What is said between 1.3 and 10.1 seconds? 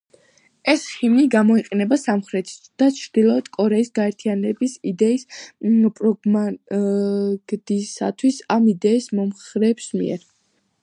გამოიყენება სამხრეთ და ჩრდილოეთ კორეის გაერთიანების იდეის პროპაგანდისათვის ამ იდეის მომხრეების